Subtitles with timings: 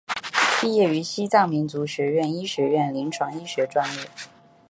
[0.59, 4.09] 毕业于西藏民族学院医学院临床医学专业。